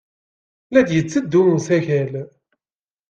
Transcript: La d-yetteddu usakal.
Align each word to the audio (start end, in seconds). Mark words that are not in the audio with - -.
La 0.73 0.81
d-yetteddu 0.87 1.41
usakal. 1.55 2.11